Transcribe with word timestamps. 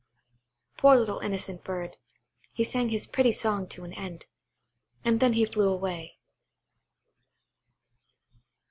Poor 0.77 0.95
little 0.95 1.19
innocent 1.19 1.63
bird, 1.63 1.97
he 2.53 2.63
sang 2.63 2.89
his 2.89 3.05
pretty 3.05 3.31
song 3.31 3.67
to 3.67 3.83
an 3.83 3.93
end, 3.93 4.25
and 5.05 5.19
then 5.19 5.33
he 5.33 5.45
flew 5.45 5.69
away. 5.69 6.17